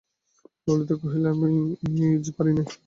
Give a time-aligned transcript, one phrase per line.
[0.65, 1.49] ললিতা কহিল, আমি
[2.23, 2.63] যে পারি নে।